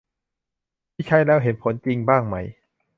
[0.93, 2.35] ที่ใช้แล้วเห็นผลจริงบ้างไหม